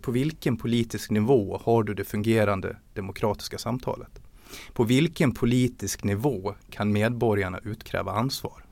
[0.00, 4.20] På vilken politisk nivå har du det fungerande demokratiska samtalet?
[4.72, 8.64] På vilken politisk nivå kan medborgarna utkräva ansvar?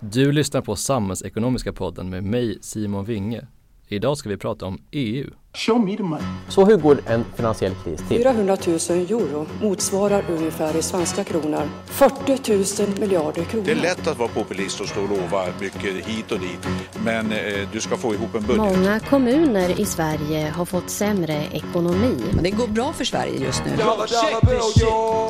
[0.00, 3.46] Du lyssnar på Samhällsekonomiska podden med mig Simon Winge.
[3.92, 5.30] Idag ska vi prata om EU.
[5.54, 6.24] Show me the money.
[6.48, 8.22] Så hur går en finansiell kris till?
[8.22, 13.64] 400 000 euro motsvarar ungefär i svenska kronor 40 000 miljarder kronor.
[13.64, 16.68] Det är lätt att vara populist och stå och lova mycket hit och dit.
[17.04, 18.56] Men eh, du ska få ihop en budget.
[18.56, 22.16] Många kommuner i Sverige har fått sämre ekonomi.
[22.42, 23.72] Det går bra för Sverige just nu.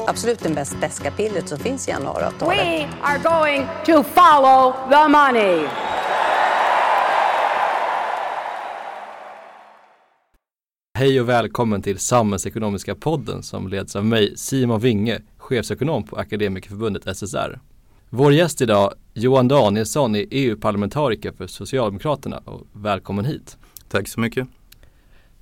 [0.07, 2.59] Absolut det bäst beska pillret som finns i januariavtalet.
[2.59, 5.69] We are going to follow the money.
[11.03, 17.17] Hej och välkommen till Samhällsekonomiska podden som leds av mig Simon Winge, chefsekonom på Akademikerförbundet
[17.17, 17.61] SSR.
[18.11, 23.57] Vår gäst idag, Johan Danielsson, är EU-parlamentariker för Socialdemokraterna och välkommen hit.
[23.89, 24.49] Tack så mycket.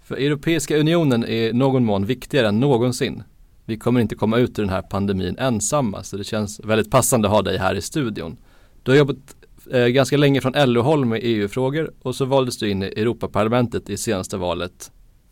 [0.05, 3.23] För Europeiska unionen är någon mån viktigare än någonsin.
[3.65, 7.29] Vi kommer inte komma ut ur den här pandemin ensamma så det känns väldigt passande
[7.29, 8.37] att ha dig här i studion.
[8.83, 9.37] Du har jobbat
[9.71, 13.97] eh, ganska länge från LO-håll med EU-frågor och så valdes du in i Europaparlamentet i
[13.97, 14.91] senaste valet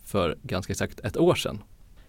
[0.09, 1.59] för ganska exakt ett år sedan.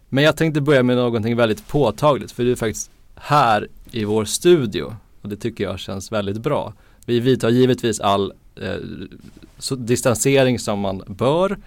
[0.09, 4.25] Men jag tänkte börja med någonting väldigt påtagligt för du är faktiskt här i vår
[4.25, 6.73] studio och det tycker jag känns väldigt bra.
[7.05, 8.75] Vi vidtar givetvis all eh,
[9.77, 11.57] distansering som man bör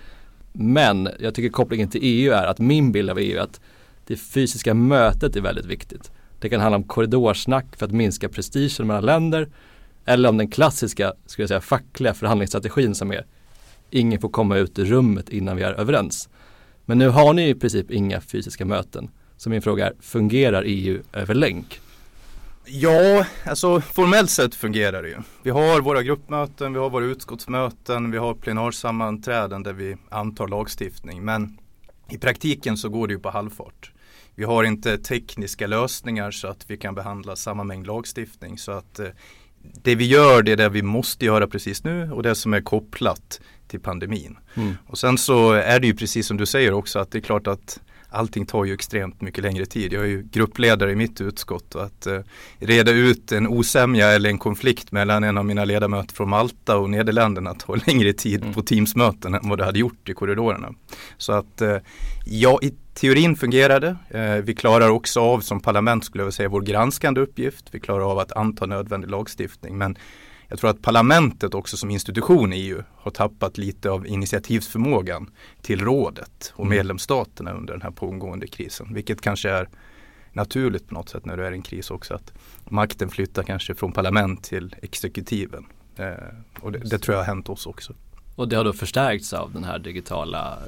[0.53, 3.61] men jag tycker kopplingen till EU är att min bild av EU är att
[4.07, 6.11] det fysiska mötet är väldigt viktigt.
[6.41, 9.49] Det kan handla om korridorsnack för att minska prestigen mellan länder
[10.05, 13.27] eller om den klassiska, skulle jag säga, fackliga förhandlingsstrategin som är
[13.93, 16.29] ingen får komma ut ur rummet innan vi är överens.
[16.85, 19.11] Men nu har ni i princip inga fysiska möten.
[19.37, 21.81] Så min fråga är, fungerar EU över länk?
[22.65, 25.17] Ja, alltså formellt sett fungerar det ju.
[25.43, 31.25] Vi har våra gruppmöten, vi har våra utskottsmöten, vi har plenarsammanträden där vi antar lagstiftning.
[31.25, 31.59] Men
[32.11, 33.93] i praktiken så går det ju på halvfart.
[34.35, 38.59] Vi har inte tekniska lösningar så att vi kan behandla samma mängd lagstiftning.
[38.59, 39.07] Så att eh,
[39.63, 42.61] det vi gör det är det vi måste göra precis nu och det som är
[42.61, 44.37] kopplat till pandemin.
[44.55, 44.75] Mm.
[44.87, 47.47] Och sen så är det ju precis som du säger också att det är klart
[47.47, 47.81] att
[48.13, 49.93] allting tar ju extremt mycket längre tid.
[49.93, 52.21] Jag är ju gruppledare i mitt utskott och att eh,
[52.59, 56.91] reda ut en osämja eller en konflikt mellan en av mina ledamöter från Malta och
[56.91, 58.55] Nederländerna tar längre tid mm.
[58.55, 60.75] på Teamsmöten än vad det hade gjort i korridorerna.
[61.19, 61.77] Så att eh,
[62.27, 63.97] ja, i teorin fungerar det.
[64.19, 67.69] Eh, vi klarar också av som parlament skulle jag säga vår granskande uppgift.
[67.71, 69.79] Vi klarar av att anta nödvändig lagstiftning.
[69.79, 69.97] Men
[70.53, 75.31] jag tror att parlamentet också som institution i EU har tappat lite av initiativsförmågan
[75.63, 76.77] till rådet och mm.
[76.77, 78.95] medlemsstaterna under den här pågående krisen.
[78.95, 79.69] Vilket kanske är
[80.33, 82.15] naturligt på något sätt när det är en kris också.
[82.15, 82.33] Att
[82.65, 85.67] makten flyttar kanske från parlament till exekutiven.
[85.97, 86.07] Eh,
[86.61, 87.93] och det, det, tror jag har hänt oss också.
[88.37, 90.59] Och det har då förstärkts av den här digitala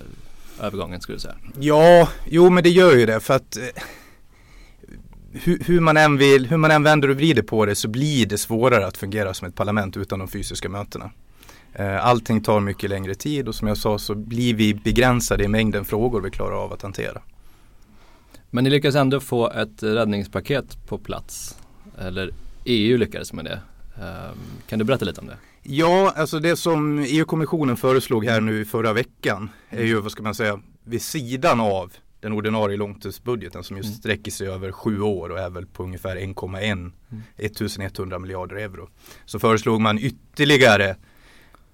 [0.60, 1.36] övergången skulle du säga?
[1.60, 3.62] Ja, jo men det gör ju det för att eh,
[5.34, 8.26] hur, hur, man än vill, hur man än vänder och vrider på det så blir
[8.26, 11.10] det svårare att fungera som ett parlament utan de fysiska mötena.
[11.72, 15.48] Eh, allting tar mycket längre tid och som jag sa så blir vi begränsade i
[15.48, 17.22] mängden frågor vi klarar av att hantera.
[18.50, 21.58] Men ni lyckades ändå få ett räddningspaket på plats.
[21.98, 22.30] Eller
[22.64, 23.60] EU lyckades med det.
[23.96, 25.36] Ehm, kan du berätta lite om det?
[25.62, 30.34] Ja, alltså det som EU-kommissionen föreslog här nu förra veckan är ju, vad ska man
[30.34, 31.92] säga, vid sidan av
[32.24, 33.98] den ordinarie långtidsbudgeten som just mm.
[33.98, 36.92] sträcker sig över sju år och är väl på ungefär 1,1 mm.
[37.36, 38.88] 1100 miljarder euro.
[39.24, 40.96] Så föreslog man ytterligare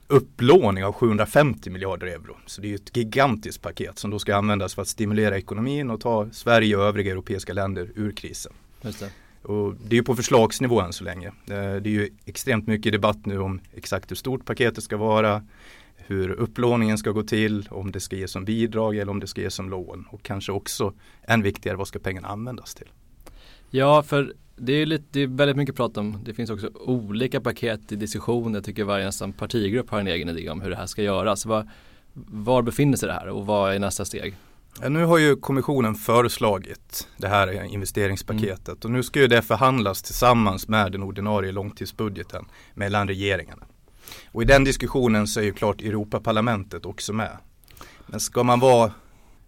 [0.06, 2.36] upplåning av 750 miljarder euro.
[2.46, 6.00] Så det är ett gigantiskt paket som då ska användas för att stimulera ekonomin och
[6.00, 8.52] ta Sverige och övriga europeiska länder ur krisen.
[8.82, 9.10] Just det.
[9.42, 11.26] Och det är ju på förslagsnivå än så länge.
[11.28, 15.42] Eh, det är ju extremt mycket debatt nu om exakt hur stort paketet ska vara,
[16.10, 19.40] hur upplåningen ska gå till, om det ska ges som bidrag eller om det ska
[19.40, 20.06] ges som lån.
[20.10, 22.88] Och kanske också än viktigare, vad ska pengarna användas till?
[23.70, 27.40] Ja, för det är, lite, det är väldigt mycket prat om, det finns också olika
[27.40, 28.54] paket i diskussion.
[28.54, 31.46] Jag tycker varje nästan partigrupp har en egen idé om hur det här ska göras.
[31.46, 31.70] Var,
[32.12, 34.36] var befinner sig det här och vad är nästa steg?
[34.88, 38.78] Nu har ju kommissionen föreslagit det här investeringspaketet mm.
[38.84, 42.44] och nu ska ju det förhandlas tillsammans med den ordinarie långtidsbudgeten
[42.74, 43.66] mellan regeringarna.
[44.32, 47.36] Och i den diskussionen så är ju klart Europaparlamentet också med.
[48.06, 48.92] Men ska man vara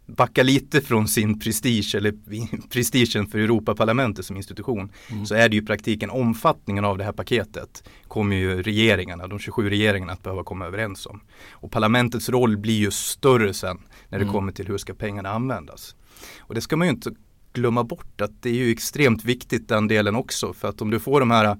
[0.06, 2.14] backa lite från sin prestige eller
[2.68, 5.26] prestigen för Europaparlamentet som institution mm.
[5.26, 9.38] så är det ju i praktiken omfattningen av det här paketet kommer ju regeringarna, de
[9.38, 11.20] 27 regeringarna att behöva komma överens om.
[11.50, 13.78] Och parlamentets roll blir ju större sen
[14.08, 14.34] när det mm.
[14.34, 15.96] kommer till hur ska pengarna användas.
[16.38, 17.10] Och det ska man ju inte
[17.52, 21.00] glömma bort att det är ju extremt viktigt den delen också för att om du
[21.00, 21.56] får de här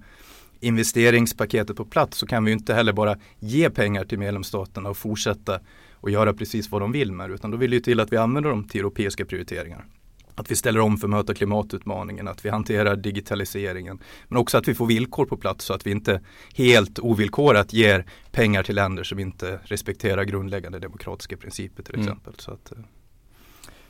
[0.63, 5.61] investeringspaketet på plats så kan vi inte heller bara ge pengar till medlemsstaterna och fortsätta
[5.95, 7.35] och göra precis vad de vill med det.
[7.35, 9.85] Utan då vill det till att vi använder dem till europeiska prioriteringar.
[10.35, 14.01] Att vi ställer om för att möta klimatutmaningen, att vi hanterar digitaliseringen.
[14.29, 16.21] Men också att vi får villkor på plats så att vi inte
[16.55, 22.33] helt ovillkorat ger pengar till länder som inte respekterar grundläggande demokratiska principer till exempel.
[22.33, 22.39] Mm.
[22.39, 22.79] Så att, eh.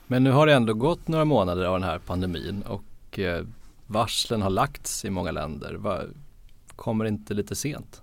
[0.06, 3.44] Men nu har det ändå gått några månader av den här pandemin och eh,
[3.86, 5.74] varslen har lagts i många länder.
[6.76, 8.02] Kommer inte lite sent?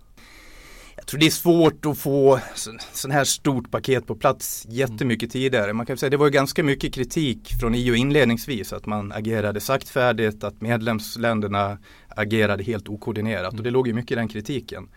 [0.96, 2.40] Jag tror det är svårt att få
[2.94, 5.74] sån här stort paket på plats jättemycket tidigare.
[5.74, 10.44] Man kan säga det var ganska mycket kritik från EU inledningsvis att man agerade saktfärdigt,
[10.44, 11.78] att medlemsländerna
[12.08, 14.88] agerade helt okoordinerat och det låg ju mycket i den kritiken.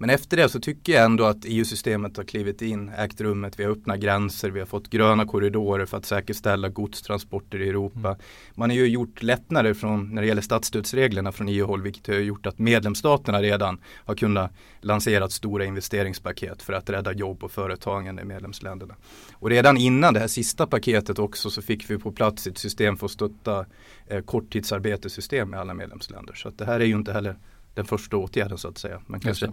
[0.00, 3.64] Men efter det så tycker jag ändå att EU-systemet har klivit in, ägt rummet, vi
[3.64, 8.08] har öppnat gränser, vi har fått gröna korridorer för att säkerställa godstransporter i Europa.
[8.08, 8.20] Mm.
[8.54, 12.46] Man har ju gjort lättnader från, när det gäller statsstödsreglerna från EU-håll, vilket har gjort
[12.46, 18.24] att medlemsstaterna redan har kunnat lansera stora investeringspaket för att rädda jobb och företagande i
[18.24, 18.94] medlemsländerna.
[19.32, 22.96] Och redan innan det här sista paketet också så fick vi på plats ett system
[22.96, 23.66] för att stötta
[24.06, 26.34] eh, korttidsarbetessystem i alla medlemsländer.
[26.34, 27.36] Så att det här är ju inte heller
[27.74, 29.02] den första åtgärden så att säga.
[29.06, 29.52] Men kanske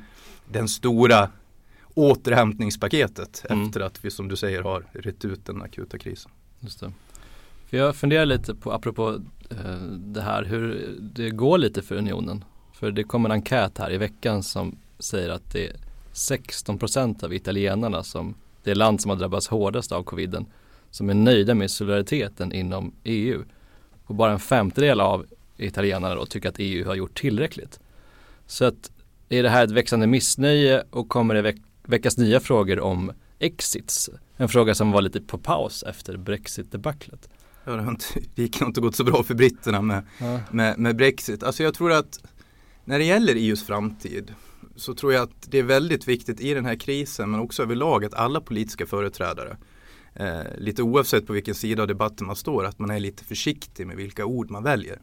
[0.52, 1.30] den stora
[1.94, 3.66] återhämtningspaketet mm.
[3.66, 6.32] efter att vi som du säger har rätt ut den akuta krisen.
[6.60, 6.92] Just det.
[7.70, 12.44] För jag funderar lite på, apropå eh, det här, hur det går lite för unionen.
[12.74, 15.76] För det kom en enkät här i veckan som säger att det är
[16.12, 20.46] 16 procent av italienarna som det land som har drabbats hårdast av coviden
[20.92, 23.44] som är nöjda med solidariteten inom EU.
[24.06, 25.26] Och bara en femtedel av
[25.58, 27.80] italienarna då tycker att EU har gjort tillräckligt.
[28.48, 28.92] Så att
[29.30, 34.10] är det här ett växande missnöje och kommer det väck väckas nya frågor om exits?
[34.38, 37.30] En fråga som var lite på paus efter brexit-debaclet.
[37.64, 38.06] Ja, det, inte,
[38.36, 40.40] det gick nog inte gått så bra för britterna med, ja.
[40.52, 41.44] med, med, brexit.
[41.44, 42.20] Alltså jag tror att
[42.86, 44.34] när det gäller EUs framtid
[44.76, 48.06] så tror jag att det är väldigt viktigt i den här krisen men också överlag
[48.06, 49.58] att alla politiska företrädare
[50.14, 53.88] eh, lite oavsett på vilken sida av debatten man står att man är lite försiktig
[53.88, 55.00] med vilka ord man väljer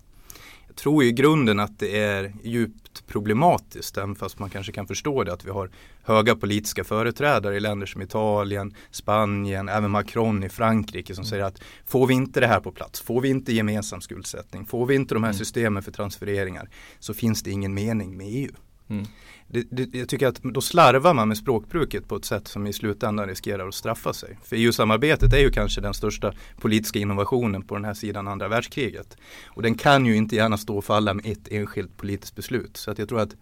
[0.74, 5.32] tror i grunden att det är djupt problematiskt, även fast man kanske kan förstå det,
[5.32, 5.70] att vi har
[6.02, 11.30] höga politiska företrädare i länder som Italien, Spanien, även Macron i Frankrike som mm.
[11.30, 14.86] säger att får vi inte det här på plats, får vi inte gemensam skuldsättning, får
[14.86, 15.38] vi inte de här mm.
[15.38, 16.68] systemen för transfereringar
[16.98, 18.52] så finns det ingen mening med EU.
[18.88, 19.06] Mm
[19.54, 22.72] det, det, jag tycker att då slarvar man med språkbruket på ett sätt som i
[22.72, 24.38] slutändan riskerar att straffa sig.
[24.44, 29.16] För EU-samarbetet är ju kanske den största politiska innovationen på den här sidan andra världskriget.
[29.46, 32.76] Och den kan ju inte gärna stå och falla med ett enskilt politiskt beslut.
[32.76, 33.36] Så att jag tror att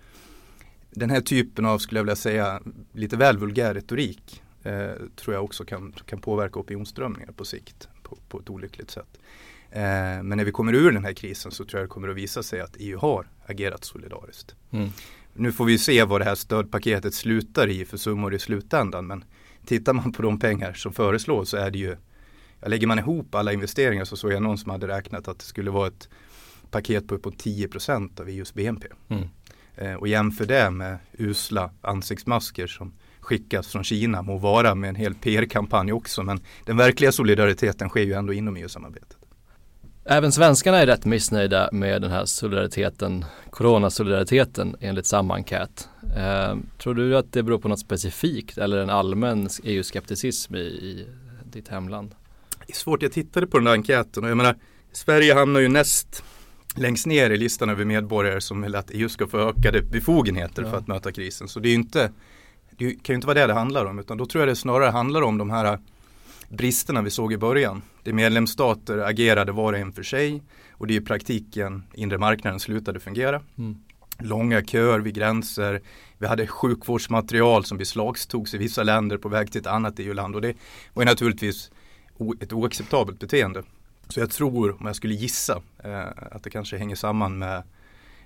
[0.90, 2.60] den här typen av, skulle jag vilja säga,
[2.92, 8.18] lite väl vulgär retorik eh, tror jag också kan, kan påverka opinionsströmningar på sikt på,
[8.28, 9.18] på ett olyckligt sätt.
[9.74, 12.16] Eh, men när vi kommer ur den här krisen så tror jag det kommer att
[12.16, 14.54] visa sig att EU har agerat solidariskt.
[14.70, 14.88] Mm.
[15.34, 19.06] Nu får vi se vad det här stödpaketet slutar i för summor i slutändan.
[19.06, 19.24] Men
[19.66, 21.96] tittar man på de pengar som föreslås så är det ju,
[22.66, 25.70] lägger man ihop alla investeringar så såg jag någon som hade räknat att det skulle
[25.70, 26.08] vara ett
[26.70, 28.86] paket på uppåt 10% av EUs BNP.
[29.08, 29.28] Mm.
[29.76, 34.96] Eh, och jämför det med usla ansiktsmasker som skickas från Kina, må vara med en
[34.96, 36.22] hel PR-kampanj också.
[36.22, 39.21] Men den verkliga solidariteten sker ju ändå inom EU-samarbetet.
[40.04, 45.88] Även svenskarna är rätt missnöjda med den här solidariteten, coronasolidariteten enligt samma enkät.
[46.16, 51.06] Eh, tror du att det beror på något specifikt eller en allmän EU-skepticism i, i
[51.44, 52.14] ditt hemland?
[52.66, 54.56] Det är svårt, jag tittade på den där enkäten och jag menar
[54.92, 56.24] Sverige hamnar ju näst
[56.76, 60.70] längst ner i listan över medborgare som vill att EU ska få ökade befogenheter ja.
[60.70, 61.48] för att möta krisen.
[61.48, 62.12] Så det är inte,
[62.70, 64.90] det kan ju inte vara det det handlar om utan då tror jag det snarare
[64.90, 65.78] handlar om de här
[66.52, 67.82] bristerna vi såg i början.
[68.02, 72.60] Det medlemsstater agerade var och en för sig och det är i praktiken inre marknaden
[72.60, 73.42] slutade fungera.
[73.58, 73.76] Mm.
[74.18, 75.80] Långa köer vid gränser.
[76.18, 80.40] Vi hade sjukvårdsmaterial som beslagtogs i vissa länder på väg till ett annat EU-land och
[80.40, 80.54] det
[80.94, 81.70] var naturligtvis
[82.40, 83.62] ett oacceptabelt beteende.
[84.08, 87.62] Så jag tror, om jag skulle gissa, eh, att det kanske hänger samman med,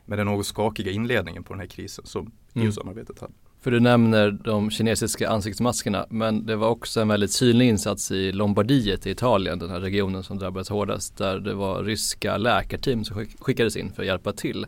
[0.05, 2.67] med den något skakiga inledningen på den här krisen som mm.
[2.67, 3.33] EU-samarbetet hade.
[3.61, 8.33] För du nämner de kinesiska ansiktsmaskerna men det var också en väldigt synlig insats i
[8.33, 13.27] Lombardiet i Italien, den här regionen som drabbades hårdast där det var ryska läkarteam som
[13.41, 14.67] skickades in för att hjälpa till.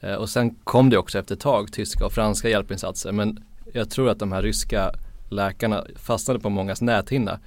[0.00, 3.90] Eh, och sen kom det också efter ett tag tyska och franska hjälpinsatser men jag
[3.90, 4.92] tror att de här ryska
[5.30, 7.40] läkarna fastnade på mångas näthinna.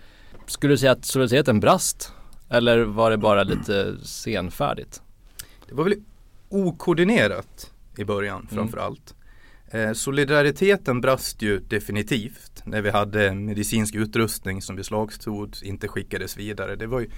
[0.47, 2.13] Skulle du säga att solidariteten brast
[2.49, 5.01] eller var det bara lite senfärdigt?
[5.67, 5.95] Det var väl
[6.49, 8.47] okoordinerat i början mm.
[8.47, 9.11] framför allt.
[9.11, 9.24] Eh,
[9.71, 16.75] Eh, solidariteten brast ju definitivt när vi hade medicinsk utrustning som beslagtogs, inte skickades vidare.
[16.75, 17.09] Det var ju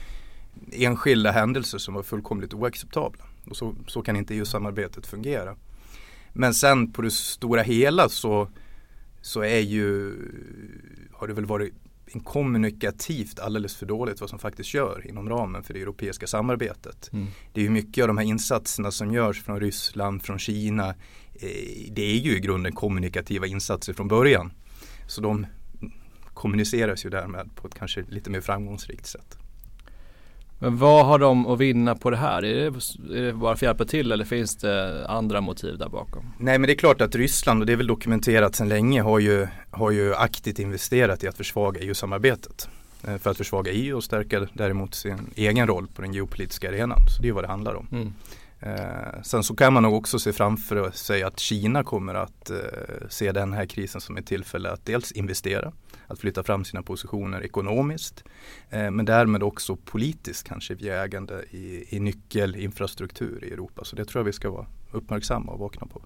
[0.72, 3.24] enskilda händelser som var fullkomligt oacceptabla.
[3.50, 5.56] Och så, så kan inte EU-samarbetet fungera.
[6.34, 8.50] Men sen på det stora hela så,
[9.22, 10.16] så är ju,
[11.13, 11.74] har det väl varit
[12.24, 17.10] kommunikativt alldeles för dåligt vad som faktiskt gör inom ramen för det europeiska samarbetet.
[17.14, 17.28] Mm.
[17.54, 20.90] Det är ju mycket av de här insatserna som görs från Ryssland, från Kina.
[20.90, 24.54] Eh, det är ju i grunden kommunikativa insatser från början.
[25.08, 25.46] Så de
[26.34, 29.38] kommuniceras ju därmed på ett kanske lite mer framgångsrikt sätt.
[30.60, 32.46] Men vad har de att vinna på det här?
[32.46, 35.90] Är det, är det bara för att hjälpa till eller finns det andra motiv där
[35.90, 36.34] bakom?
[36.40, 39.20] Nej men det är klart att Ryssland, och det är väl dokumenterat sedan länge, har
[39.20, 42.70] ju, har ju aktivt investerat i att försvaga EU-samarbetet.
[43.08, 47.00] Eh, för att försvaga EU och stärka däremot sin egen roll på den geopolitiska arenan.
[47.16, 47.88] Så det är vad det handlar om.
[47.92, 48.14] Mm.
[48.60, 52.58] Eh, sen så kan man nog också se framför sig att Kina kommer att eh,
[53.10, 55.72] se den här krisen som ett tillfälle att dels investera,
[56.08, 58.24] att flytta fram sina positioner ekonomiskt,
[58.70, 63.84] eh, men därmed också politiskt kanske via ägande i, i nyckelinfrastruktur i Europa.
[63.84, 66.02] Så det tror jag vi ska vara uppmärksamma och vakna på.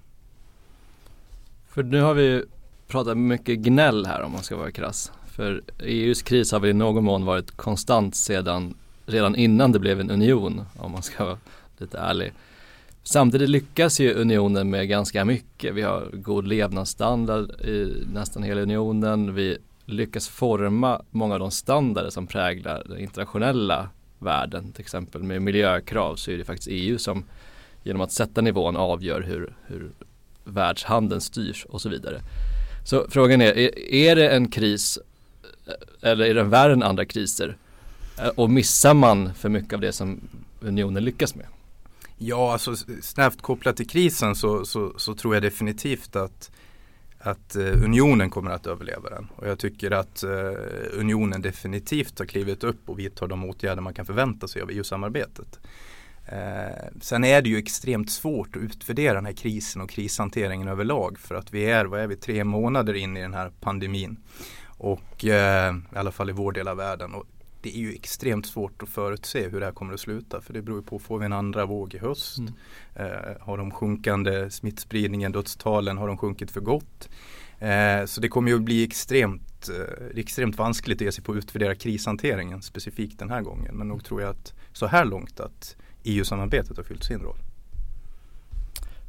[1.70, 2.43] För nu har vi
[2.88, 5.12] pratat mycket gnäll här om man ska vara krass.
[5.25, 8.74] För EUs kris har väl i någon mån varit konstant sedan
[9.05, 11.38] redan innan det blev en union om man ska vara
[11.77, 12.34] lite ärlig.
[13.03, 15.75] Samtidigt lyckas ju unionen med ganska mycket.
[15.75, 19.36] Vi har god levnadsstandard i nästan hela unionen.
[19.36, 24.71] Vi lyckas forma många av de standarder som präglar den internationella världen.
[24.71, 27.23] Till exempel med miljökrav så är det faktiskt EU som
[27.83, 29.91] genom att sätta nivån avgör hur, hur
[30.43, 32.21] världshandeln styrs och så vidare.
[32.85, 35.00] Så frågan är, är det en kris
[36.01, 37.57] eller är den värre än andra kriser?
[38.35, 40.19] Och missar man för mycket av det som
[40.61, 41.45] unionen lyckas med?
[42.17, 46.51] Ja, alltså snävt kopplat till krisen så, så, så tror jag definitivt att,
[47.23, 49.27] att eh, unionen kommer att överleva den.
[49.35, 50.29] Och jag tycker att eh,
[50.93, 55.59] unionen definitivt har klivit upp och vidtar de åtgärder man kan förvänta sig av EU-samarbetet.
[56.25, 61.19] Eh, sen är det ju extremt svårt att utvärdera den här krisen och krishanteringen överlag
[61.19, 64.17] för att vi är, vad är vi, tre månader in i den här pandemin.
[64.77, 65.31] Och i
[65.93, 67.13] alla fall i vår del av världen.
[67.13, 67.25] Och
[67.61, 70.41] det är ju extremt svårt att förutse hur det här kommer att sluta.
[70.41, 72.37] För det beror på, får vi en andra våg i höst?
[72.37, 72.53] Mm.
[72.95, 77.09] Eh, har de sjunkande smittspridningen, dödstalen, har de sjunkit för gott?
[77.59, 81.31] Eh, så det kommer ju att bli extremt, eh, extremt vanskligt att ge sig på
[81.31, 83.75] att utvärdera krishanteringen specifikt den här gången.
[83.75, 87.37] Men nog tror jag att så här långt att EU-samarbetet har fyllt sin roll.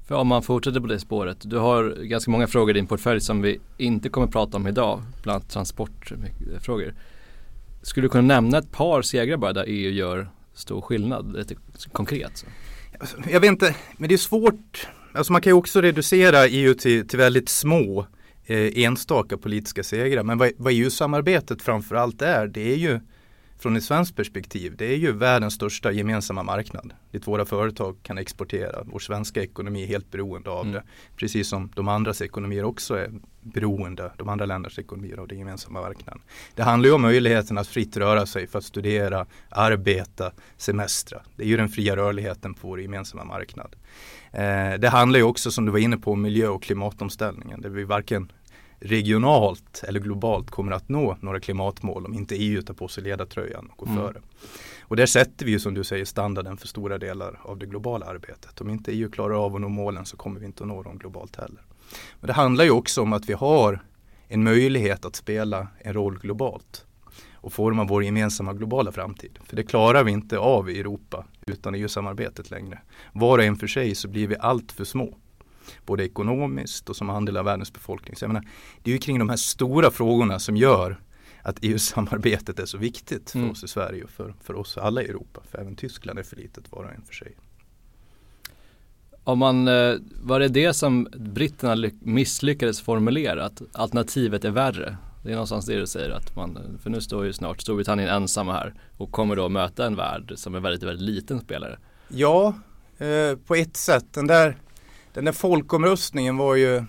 [0.06, 3.21] För om man fortsätter på det spåret, du har ganska många frågor i din portfölj
[3.21, 6.94] som vi inte kommer att prata om idag, bland annat transportfrågor.
[7.83, 11.55] Skulle du kunna nämna ett par segrar bara där EU gör stor skillnad, lite
[11.93, 12.37] konkret?
[12.37, 12.47] Så?
[13.01, 14.89] Alltså, jag vet inte, men det är svårt.
[15.12, 18.07] Alltså man kan ju också reducera EU till, till väldigt små
[18.45, 20.23] eh, enstaka politiska segrar.
[20.23, 23.01] Men vad, vad EU-samarbetet framförallt är, det är ju
[23.62, 26.92] från ett svenskt perspektiv, det är ju världens största gemensamma marknad.
[27.11, 28.83] Dit våra företag kan exportera.
[28.85, 30.73] Vår svenska ekonomi är helt beroende av mm.
[30.73, 30.83] det.
[31.16, 35.81] Precis som de andras ekonomier också är beroende, de andra ländernas ekonomier av den gemensamma
[35.81, 36.23] marknaden.
[36.54, 41.23] Det handlar ju om möjligheten att fritt röra sig för att studera, arbeta, semestra.
[41.37, 43.76] Det är ju den fria rörligheten på vår gemensamma marknad.
[44.33, 47.85] Eh, det handlar ju också som du var inne på miljö och klimatomställningen där vi
[47.85, 48.33] varken
[48.85, 53.71] regionalt eller globalt kommer att nå några klimatmål om inte EU tar på sig ledartröjan
[53.71, 53.99] och går mm.
[53.99, 54.21] före.
[54.81, 58.07] Och där sätter vi ju som du säger standarden för stora delar av det globala
[58.07, 58.61] arbetet.
[58.61, 60.99] Om inte EU klarar av att nå målen så kommer vi inte att nå dem
[60.99, 61.62] globalt heller.
[62.21, 63.83] Men det handlar ju också om att vi har
[64.29, 66.85] en möjlighet att spela en roll globalt
[67.35, 69.39] och forma vår gemensamma globala framtid.
[69.45, 72.79] För det klarar vi inte av i Europa utan EU-samarbetet längre.
[73.12, 75.15] Var och en för sig så blir vi allt för små
[75.87, 78.16] både ekonomiskt och som andel av världens befolkning.
[78.16, 78.49] Så jag menar,
[78.83, 81.00] det är ju kring de här stora frågorna som gör
[81.42, 83.50] att EU-samarbetet är så viktigt för mm.
[83.50, 85.40] oss i Sverige och för, för oss alla i Europa.
[85.50, 87.37] För även Tyskland är för litet var och en för sig.
[89.25, 93.45] Om man, eh, var det det som britterna misslyckades formulera?
[93.45, 94.97] Att alternativet är värre?
[95.23, 98.52] Det är någonstans det du säger att man, för nu står ju snart Storbritannien ensamma
[98.52, 101.78] här och kommer då möta en värld som är väldigt, väldigt liten spelare.
[102.09, 102.54] Ja,
[102.99, 104.04] eh, på ett sätt.
[104.12, 104.57] Den där
[105.12, 106.85] den där folkomröstningen var ju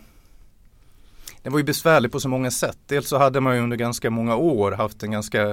[1.44, 2.78] den var ju besvärlig på så många sätt.
[2.88, 5.50] Dels så hade man ju under ganska många år haft en ganska,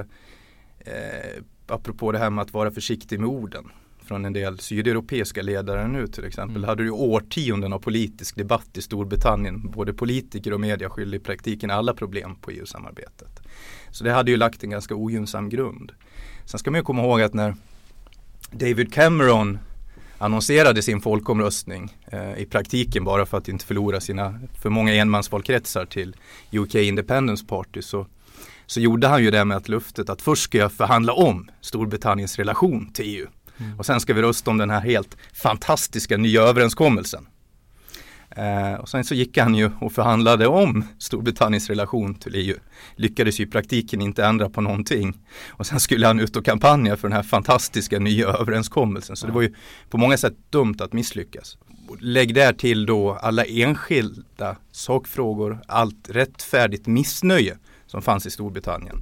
[0.79, 3.71] eh, apropå det här med att vara försiktig med orden,
[4.03, 6.69] från en del sydeuropeiska ledare nu till exempel, mm.
[6.69, 9.71] hade du årtionden av politisk debatt i Storbritannien.
[9.71, 13.39] Både politiker och media skyllde i praktiken alla problem på EU-samarbetet.
[13.91, 15.91] Så det hade ju lagt en ganska ogynnsam grund.
[16.45, 17.55] Sen ska man ju komma ihåg att när
[18.51, 19.59] David Cameron
[20.21, 25.85] annonserade sin folkomröstning eh, i praktiken bara för att inte förlora sina för många enmansvalkretsar
[25.85, 26.15] till
[26.51, 28.07] UK Independence Party så,
[28.65, 32.37] så gjorde han ju det med att luftet att först ska jag förhandla om Storbritanniens
[32.37, 33.79] relation till EU mm.
[33.79, 37.27] och sen ska vi rösta om den här helt fantastiska nya överenskommelsen.
[38.35, 42.55] Eh, och sen så gick han ju och förhandlade om Storbritanniens relation till EU.
[42.95, 45.17] Lyckades ju i praktiken inte ändra på någonting.
[45.49, 49.15] Och sen skulle han ut och kampanja för den här fantastiska nya överenskommelsen.
[49.15, 49.53] Så det var ju
[49.89, 51.57] på många sätt dumt att misslyckas.
[51.99, 57.57] Lägg där till då alla enskilda sakfrågor, allt rättfärdigt missnöje
[57.87, 58.97] som fanns i Storbritannien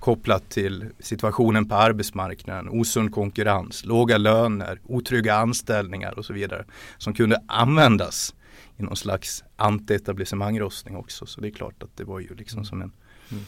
[0.00, 6.64] kopplat till situationen på arbetsmarknaden, osund konkurrens, låga löner, otrygga anställningar och så vidare.
[6.98, 8.34] Som kunde användas
[8.80, 11.26] i någon slags anti-etablissemangrostning också.
[11.26, 12.92] Så det är klart att det var ju liksom som en
[13.30, 13.44] mm.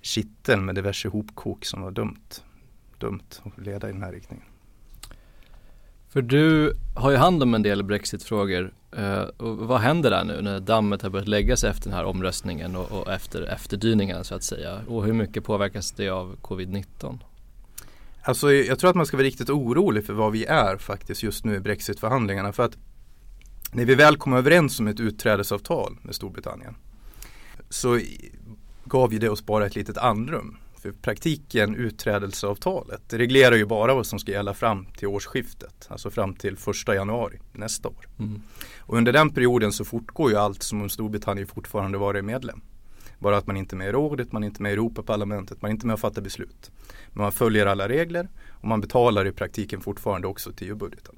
[0.00, 2.42] kittel med diverse hopkok som var dumt.
[2.98, 4.44] Dumt att leda i den här riktningen.
[6.08, 8.74] För du har ju hand om en del Brexitfrågor.
[9.36, 12.76] Och vad händer där nu när dammet har börjat lägga sig efter den här omröstningen
[12.76, 14.80] och, och efter efterdyningarna så att säga?
[14.88, 17.18] Och hur mycket påverkas det av covid-19?
[18.22, 21.44] Alltså jag tror att man ska vara riktigt orolig för vad vi är faktiskt just
[21.44, 22.52] nu i Brexitförhandlingarna.
[22.52, 22.76] För att
[23.72, 26.74] när vi väl kom överens om ett utträdesavtal med Storbritannien
[27.68, 28.00] så
[28.84, 30.56] gav ju det oss bara ett litet andrum.
[30.82, 35.86] För praktiken utträdelseavtalet det reglerar ju bara vad som ska gälla fram till årsskiftet.
[35.88, 38.08] Alltså fram till första januari nästa år.
[38.18, 38.42] Mm.
[38.78, 42.60] Och under den perioden så fortgår ju allt som om Storbritannien fortfarande varit medlem.
[43.18, 45.70] Bara att man inte är med i rådet, man är inte med i Europaparlamentet, man
[45.70, 46.70] är inte med och fattar beslut.
[47.12, 51.14] Men man följer alla regler och man betalar i praktiken fortfarande också till EU-budgeten.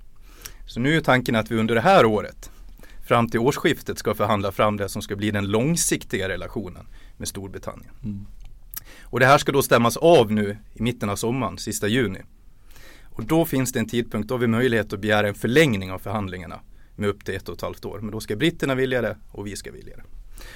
[0.68, 2.50] Så nu är tanken att vi under det här året
[3.06, 7.92] fram till årsskiftet ska förhandla fram det som ska bli den långsiktiga relationen med Storbritannien.
[8.04, 8.26] Mm.
[9.02, 12.20] Och det här ska då stämmas av nu i mitten av sommaren, sista juni.
[13.04, 15.98] Och då finns det en tidpunkt, då har vi möjlighet att begära en förlängning av
[15.98, 16.60] förhandlingarna
[16.96, 17.98] med upp till ett och ett halvt år.
[18.00, 20.02] Men då ska britterna vilja det och vi ska vilja det.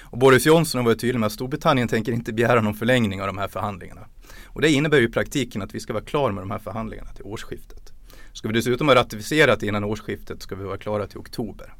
[0.00, 3.26] Och Boris Johnson har varit tydlig med att Storbritannien tänker inte begära någon förlängning av
[3.26, 4.06] de här förhandlingarna.
[4.44, 7.12] Och det innebär ju i praktiken att vi ska vara klara med de här förhandlingarna
[7.12, 7.91] till årsskiftet.
[8.32, 11.74] Ska vi dessutom ha ratificerat innan årsskiftet ska vi vara klara till oktober.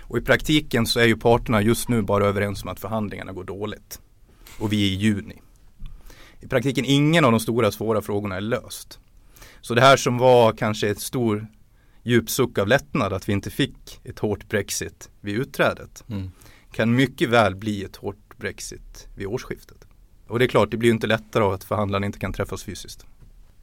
[0.00, 3.44] Och i praktiken så är ju parterna just nu bara överens om att förhandlingarna går
[3.44, 4.00] dåligt.
[4.58, 5.40] Och vi är i juni.
[6.40, 8.98] I praktiken ingen av de stora svåra frågorna är löst.
[9.60, 11.46] Så det här som var kanske ett stor
[12.02, 16.30] djup suck av lättnad att vi inte fick ett hårt Brexit vid utträdet mm.
[16.72, 19.86] kan mycket väl bli ett hårt Brexit vid årsskiftet.
[20.26, 23.06] Och det är klart, det blir inte lättare av att förhandlarna inte kan träffas fysiskt.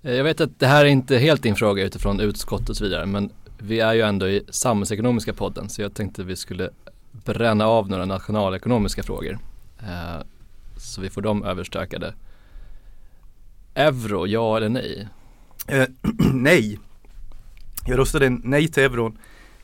[0.04, 2.84] Eh, jag vet att det här är inte helt din fråga utifrån utskott och så
[2.84, 6.70] vidare men vi är ju ändå i samhällsekonomiska podden så jag tänkte vi skulle
[7.12, 9.40] bränna av några nationalekonomiska frågor.
[9.80, 10.24] Eh,
[10.78, 12.14] så vi får dem överstökade.
[13.76, 15.08] Euro, ja eller nej?
[15.68, 15.88] Eh,
[16.34, 16.80] nej.
[17.86, 19.18] Jag röstade nej till euron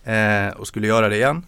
[0.03, 1.45] eh, och skulle göra det igen.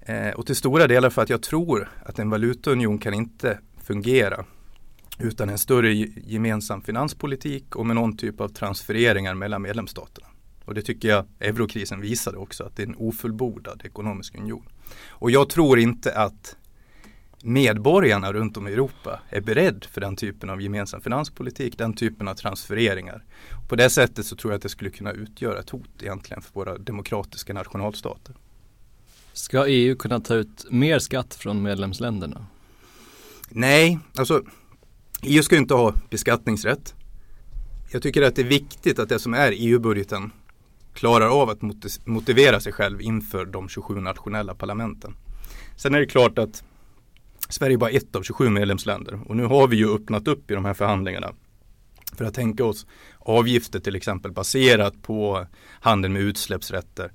[0.00, 4.44] Eh, och till stora delar för att jag tror att en valutaunion kan inte fungera
[5.18, 10.26] utan en större gemensam finanspolitik och med någon typ av transfereringar mellan medlemsstaterna.
[10.64, 14.68] Och det tycker jag eurokrisen visade också att det är en ofullbordad ekonomisk union.
[15.08, 16.56] Och jag tror inte att
[17.42, 22.28] medborgarna runt om i Europa är beredd för den typen av gemensam finanspolitik, den typen
[22.28, 23.24] av transfereringar.
[23.68, 26.54] På det sättet så tror jag att det skulle kunna utgöra ett hot egentligen för
[26.54, 28.34] våra demokratiska nationalstater.
[29.32, 32.46] Ska EU kunna ta ut mer skatt från medlemsländerna?
[33.50, 34.42] Nej, alltså
[35.22, 36.94] EU ska inte ha beskattningsrätt.
[37.90, 40.30] Jag tycker att det är viktigt att det som är EU-budgeten
[40.94, 41.62] klarar av att
[42.04, 45.16] motivera sig själv inför de 27 nationella parlamenten.
[45.76, 46.64] Sen är det klart att
[47.48, 50.54] Sverige är bara ett av 27 medlemsländer och nu har vi ju öppnat upp i
[50.54, 51.32] de här förhandlingarna
[52.16, 52.86] för att tänka oss
[53.18, 55.46] avgifter till exempel baserat på
[55.80, 57.12] handeln med utsläppsrätter.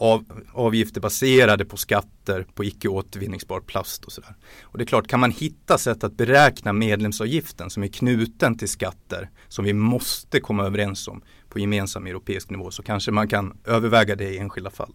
[0.00, 4.34] Av, avgifter baserade på skatter på icke återvinningsbar plast och sådär.
[4.62, 8.68] Och det är klart, kan man hitta sätt att beräkna medlemsavgiften som är knuten till
[8.68, 13.58] skatter som vi måste komma överens om på gemensam europeisk nivå så kanske man kan
[13.64, 14.92] överväga det i enskilda fall.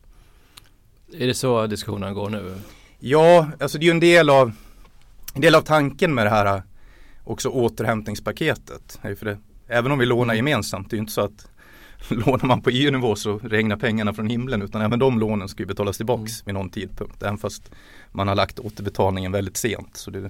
[1.14, 2.56] Är det så diskussionen går nu?
[3.00, 4.52] Ja, alltså det är ju en del av,
[5.34, 6.64] en del av tanken med det här
[7.24, 9.00] också återhämtningspaketet.
[9.02, 9.38] För det,
[9.68, 11.48] även om vi lånar gemensamt, det är ju inte så att
[12.10, 15.68] lånar man på EU-nivå så regnar pengarna från himlen utan även de lånen ska ju
[15.68, 16.46] betalas tillbaks mm.
[16.46, 17.24] vid någon tidpunkt.
[17.24, 17.72] Även fast
[18.12, 19.98] man har lagt återbetalningen väldigt sent.
[19.98, 20.30] Så det,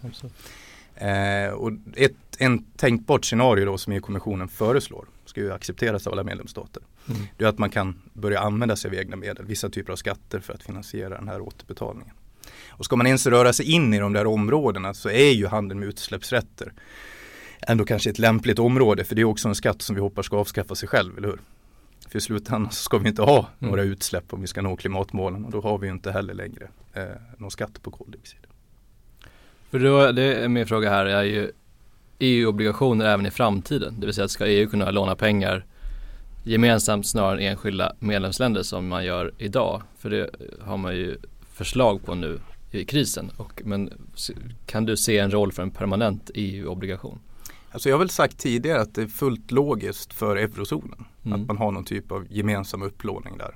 [0.96, 6.24] eh, och ett, en tänkbart scenario då som EU-kommissionen föreslår ska ju accepteras av alla
[6.24, 6.84] medlemsstater.
[7.10, 7.22] Mm.
[7.38, 10.40] Det är att man kan börja använda sig av egna medel, vissa typer av skatter
[10.40, 12.16] för att finansiera den här återbetalningen.
[12.68, 15.80] Och ska man ens röra sig in i de där områdena så är ju handeln
[15.80, 16.74] med utsläppsrätter
[17.68, 20.38] ändå kanske ett lämpligt område för det är också en skatt som vi hoppas ska
[20.38, 21.40] avskaffa sig själv, eller hur?
[22.10, 23.48] För i slutändan så ska vi inte ha mm.
[23.60, 27.04] några utsläpp om vi ska nå klimatmålen och då har vi inte heller längre eh,
[27.38, 28.40] någon skatt på koldioxid.
[29.72, 31.52] För då, det är min fråga här är ju
[32.20, 34.00] EU-obligationer även i framtiden?
[34.00, 35.66] Det vill säga att ska EU kunna låna pengar
[36.44, 39.82] gemensamt snarare än enskilda medlemsländer som man gör idag?
[39.98, 40.30] För det
[40.62, 41.18] har man ju
[41.54, 42.40] förslag på nu
[42.72, 43.32] i krisen.
[43.38, 43.94] Och, men
[44.66, 47.20] kan du se en roll för en permanent EU-obligation?
[47.74, 51.06] Alltså jag har väl sagt tidigare att det är fullt logiskt för eurozonen.
[51.26, 51.42] Mm.
[51.42, 53.56] Att man har någon typ av gemensam upplåning där.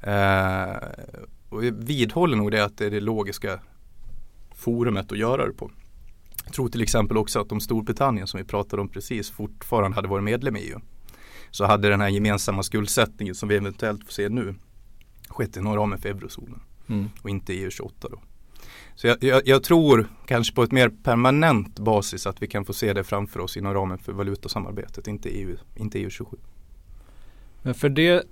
[0.00, 0.76] Eh,
[1.48, 3.60] och jag vidhåller nog det att det är det logiska
[4.54, 5.70] forumet att göra det på.
[6.44, 10.08] Jag tror till exempel också att om Storbritannien som vi pratade om precis fortfarande hade
[10.08, 10.80] varit medlem i EU
[11.50, 14.54] så hade den här gemensamma skuldsättningen som vi eventuellt får se nu
[15.28, 17.08] skett inom ramen för eurozonen Mm.
[17.22, 18.18] och inte EU28 då.
[18.96, 22.72] Så jag, jag, jag, tror kanske på ett mer permanent basis att vi kan få
[22.72, 26.36] se det framför oss inom ramen för valutasamarbetet, inte EU, inte EU27.
[27.62, 28.24] Men för det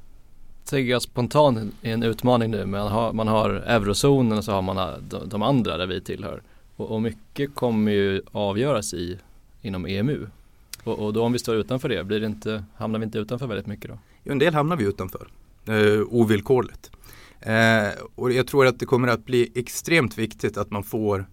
[0.64, 2.66] tänker jag spontant är en utmaning nu.
[2.66, 6.42] Man har, man har eurozonen och så har man de, de andra där vi tillhör.
[6.76, 9.18] Och, och, mycket kommer ju avgöras i
[9.62, 10.26] inom EMU.
[10.84, 13.46] Och, och, då om vi står utanför det, blir det inte, hamnar vi inte utanför
[13.46, 13.98] väldigt mycket då?
[14.24, 15.28] Jo, en del hamnar vi utanför,
[15.66, 16.90] eh, ovillkorligt.
[17.42, 21.26] Eh, och jag tror att det kommer att bli extremt viktigt att man får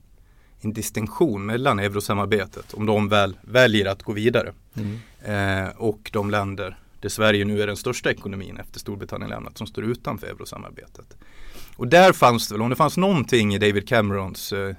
[0.61, 5.65] en distinktion mellan eurosamarbetet om de väl väljer att gå vidare mm.
[5.65, 9.67] eh, och de länder där Sverige nu är den största ekonomin efter Storbritannien lämnat som
[9.67, 11.17] står utanför eurosamarbetet.
[11.75, 14.75] Och där fanns det väl, om det fanns någonting i David Camerons eh,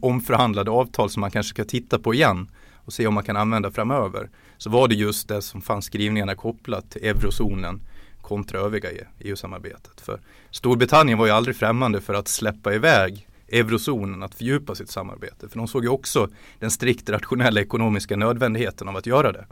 [0.00, 3.70] omförhandlade avtal som man kanske ska titta på igen och se om man kan använda
[3.70, 7.80] framöver så var det just det som fanns skrivningarna kopplat till eurozonen
[8.28, 8.88] kontra övriga
[9.18, 10.00] EU-samarbetet.
[10.00, 15.48] För Storbritannien var ju aldrig främmande för att släppa iväg eurozonen att fördjupa sitt samarbete.
[15.48, 19.46] För de såg ju också den strikt rationella ekonomiska nödvändigheten av att göra det.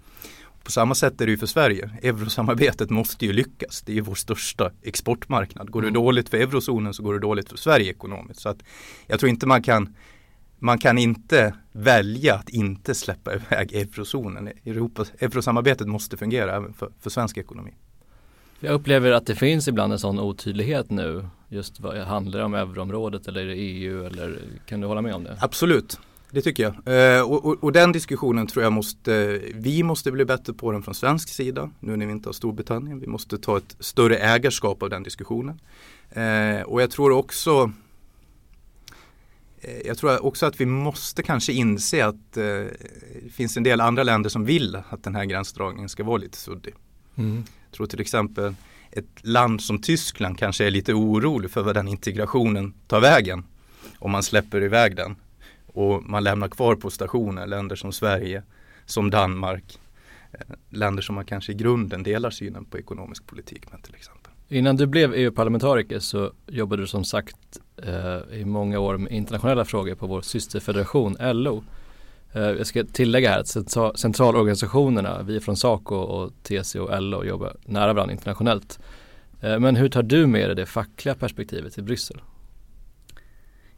[0.65, 1.91] På samma sätt är det ju för Sverige.
[2.03, 3.83] Eurosamarbetet måste ju lyckas.
[3.83, 5.71] Det är ju vår största exportmarknad.
[5.71, 8.41] Går det dåligt för eurozonen så går det dåligt för Sverige ekonomiskt.
[8.41, 8.59] Så att
[9.07, 9.95] jag tror inte man kan
[10.59, 14.49] man kan inte välja att inte släppa iväg eurozonen.
[14.65, 17.75] Europa, eurosamarbetet måste fungera även för, för svensk ekonomi.
[18.61, 21.29] Jag upplever att det finns ibland en sån otydlighet nu.
[21.49, 25.39] Just vad handlar det om euroområdet eller EU eller kan du hålla med om det?
[25.41, 25.99] Absolut,
[26.31, 27.17] det tycker jag.
[27.17, 30.83] Eh, och, och, och, den diskussionen tror jag måste, vi måste bli bättre på den
[30.83, 33.01] från svensk sida nu när vi inte har Storbritannien.
[33.01, 35.61] Vi måste ta ett större ägarskap av den diskussionen.
[36.11, 37.73] Eh, och jag tror också
[39.61, 42.45] eh, jag tror också att vi måste kanske inse att eh,
[43.25, 46.39] det finns en del andra länder som vill att den här gränsdragningen ska vara lite
[46.39, 46.75] suddig.
[47.17, 47.45] Mm.
[47.77, 48.55] Jag tror till exempel
[48.91, 53.45] ett land som Tyskland kanske är lite orolig för vad den integrationen tar vägen.
[53.99, 55.17] Om man släpper iväg den.
[55.67, 58.43] Och man lämnar kvar på stationer länder som Sverige,
[58.87, 59.79] som Danmark.
[60.33, 64.33] Eh, länder som man kanske i grunden delar synen på ekonomisk politik med till exempel.
[64.49, 69.65] Innan du blev EU-parlamentariker så jobbade du som sagt eh, i många år med internationella
[69.65, 71.65] frågor på vår systerfederation LO.
[72.37, 77.57] Eh, jag ska tillägga här att centralorganisationerna, vi från SACO och TCO och LO jobbar
[77.65, 78.79] nära varandra internationellt.
[79.41, 82.21] Eh, men hur tar du med dig det fackliga perspektivet till Bryssel?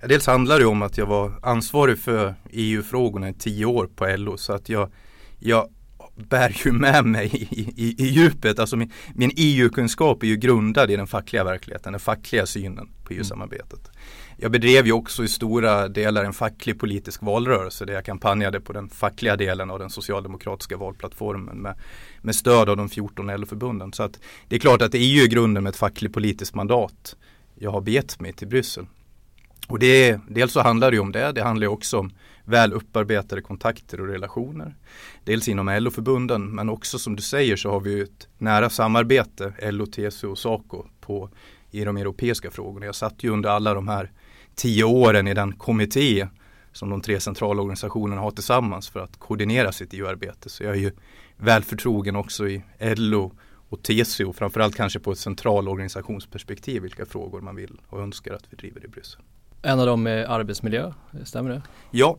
[0.00, 4.06] Ja, dels handlar det om att jag var ansvarig för EU-frågorna i tio år på
[4.16, 4.90] LO så att jag,
[5.38, 5.68] jag
[6.16, 8.58] bär ju med mig i, i, i djupet.
[8.58, 13.12] Alltså min, min EU-kunskap är ju grundad i den fackliga verkligheten, den fackliga synen på
[13.12, 13.90] EU-samarbetet.
[14.40, 18.72] Jag bedrev ju också i stora delar en facklig politisk valrörelse där jag kampanjade på
[18.72, 21.74] den fackliga delen av den socialdemokratiska valplattformen med,
[22.22, 23.92] med stöd av de 14 LO-förbunden.
[23.92, 26.54] Så att det är klart att det är ju i grunden med ett fackligt politiskt
[26.54, 27.16] mandat
[27.54, 28.86] jag har begett mig till Bryssel.
[29.68, 32.12] Och det är, dels så handlar det ju om det, det handlar ju också om
[32.44, 34.74] väl upparbetade kontakter och relationer.
[35.24, 39.86] Dels inom LO-förbunden men också som du säger så har vi ett nära samarbete LO,
[39.86, 41.30] TCO och SACO på,
[41.70, 42.86] i de europeiska frågorna.
[42.86, 44.10] Jag satt ju under alla de här
[44.58, 46.28] tio åren i den kommitté
[46.72, 50.48] som de tre centralorganisationerna har tillsammans för att koordinera sitt EU-arbete.
[50.48, 50.92] Så jag är ju
[51.36, 53.32] väl förtrogen också i LO
[53.68, 58.56] och TCO, framförallt kanske på ett centralorganisationsperspektiv vilka frågor man vill och önskar att vi
[58.56, 59.20] driver i Bryssel.
[59.62, 60.92] En av dem är arbetsmiljö,
[61.24, 61.62] stämmer det?
[61.90, 62.16] Ja,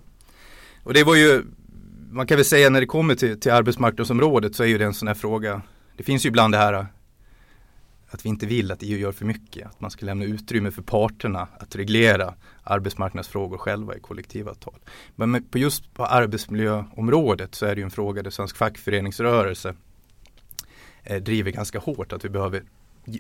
[0.84, 1.44] och det var ju,
[2.12, 4.94] man kan väl säga när det kommer till, till arbetsmarknadsområdet så är ju det en
[4.94, 5.62] sån här fråga.
[5.98, 6.86] Det finns ju ibland det här
[8.10, 9.68] att vi inte vill att EU gör för mycket.
[9.68, 14.80] Att man ska lämna utrymme för parterna att reglera arbetsmarknadsfrågor själva i kollektivavtal.
[15.16, 19.76] Men på just på arbetsmiljöområdet så är det ju en fråga där svensk fackföreningsrörelse
[21.04, 22.64] eh, driver ganska hårt att vi behöver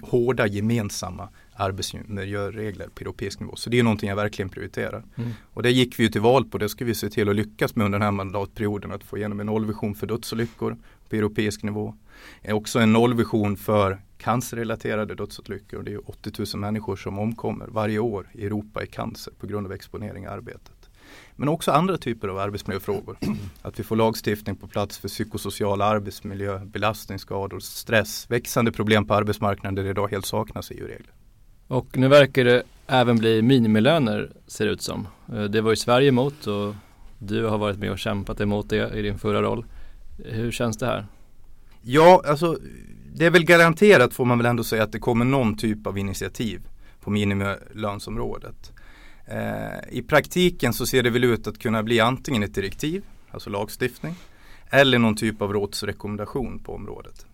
[0.02, 3.56] hårda gemensamma arbetsmiljöregler på europeisk nivå.
[3.56, 5.04] Så det är någonting jag verkligen prioriterar.
[5.15, 5.30] Mm.
[5.54, 6.58] Och det gick vi ju till val på.
[6.58, 8.91] Det ska vi se till att lyckas med under den här mandatperioden.
[8.91, 10.78] Att få igenom en nollvision för dödsolyckor
[11.10, 11.95] på europeisk nivå.
[12.47, 15.84] Också en nollvision för cancerrelaterade dödsolyckor.
[15.84, 19.67] Det är 80 000 människor som omkommer varje år i Europa i cancer på grund
[19.67, 20.89] av exponering i arbetet.
[21.36, 23.17] Men också andra typer av arbetsmiljöfrågor.
[23.62, 29.75] Att vi får lagstiftning på plats för psykosocial arbetsmiljö, belastningsskador, stress, växande problem på arbetsmarknaden
[29.75, 31.13] där det idag helt saknas EU-regler.
[31.67, 35.08] Och nu verkar det även bli minimilöner ser det ut som.
[35.34, 36.75] Eh, det var ju Sverige emot och
[37.19, 39.65] du har varit med och kämpat emot det i din förra roll.
[40.25, 41.05] Hur känns det här?
[41.82, 42.58] Ja, alltså
[43.13, 45.98] det är väl garanterat får man väl ändå säga att det kommer någon typ av
[45.98, 46.67] initiativ
[47.00, 48.72] på minimilönsområdet.
[49.26, 53.50] Eh, I praktiken så ser det väl ut att kunna bli antingen ett direktiv, alltså
[53.50, 54.15] lagstiftning,
[54.69, 57.26] eller någon typ av rådsrekommendation på området.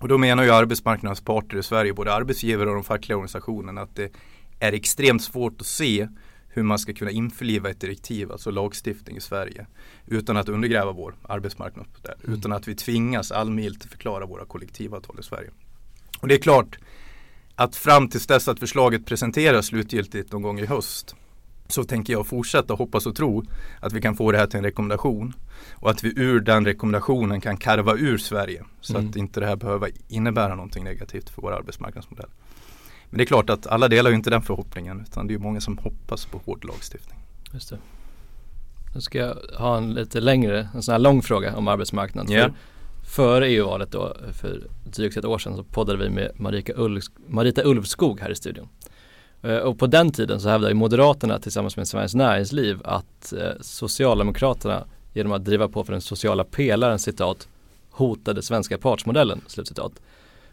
[0.00, 3.96] Och då menar ju arbetsmarknadens parter i Sverige, både arbetsgivare och de fackliga organisationerna, att
[3.96, 4.12] det
[4.60, 6.08] är extremt svårt att se
[6.48, 9.66] hur man ska kunna införliva ett direktiv, alltså lagstiftning i Sverige,
[10.06, 12.38] utan att undergräva vår arbetsmarknadsmodell, mm.
[12.38, 15.50] utan att vi tvingas allmilt förklara våra kollektivavtal i Sverige.
[16.20, 16.78] Och det är klart
[17.54, 21.14] att fram tills dess att förslaget presenteras slutgiltigt någon gång i höst
[21.68, 23.44] så tänker jag fortsätta hoppas och tro
[23.80, 25.32] att vi kan få det här till en rekommendation
[25.74, 29.08] och att vi ur den rekommendationen kan karva ur Sverige så mm.
[29.08, 32.30] att inte det här behöver innebära någonting negativt för vår arbetsmarknadsmodell.
[33.10, 35.60] Men det är klart att alla delar ju inte den förhoppningen utan det är många
[35.60, 37.18] som hoppas på hård lagstiftning.
[37.52, 37.78] Just det.
[38.94, 42.32] Nu ska jag ha en lite längre, en sån här lång fråga om arbetsmarknaden.
[42.32, 42.52] Yeah.
[43.08, 47.62] före EU-valet då, för drygt ett år sedan, så poddade vi med Marika Ulf, Marita
[47.64, 48.68] Ulvskog här i studion.
[49.42, 54.84] Eh, och på den tiden så hävdade Moderaterna tillsammans med Sveriges Näringsliv att eh, Socialdemokraterna
[55.12, 57.48] genom att driva på för den sociala pelaren citat
[57.90, 59.92] hotade svenska partsmodellen slutcitat.